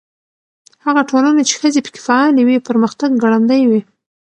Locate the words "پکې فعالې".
1.85-2.43